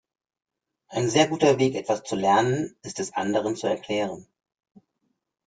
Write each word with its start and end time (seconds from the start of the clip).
Ein 0.87 1.09
sehr 1.11 1.27
guter 1.27 1.59
Weg, 1.59 1.75
etwas 1.75 2.01
zu 2.01 2.15
lernen, 2.15 2.75
ist 2.81 2.99
es 2.99 3.13
anderen 3.13 3.55
zu 3.55 3.67
erklären. 3.67 4.25